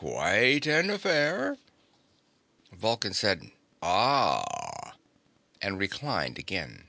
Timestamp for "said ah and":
3.12-5.78